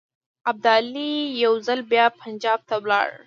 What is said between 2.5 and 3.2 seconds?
ته ولاړ.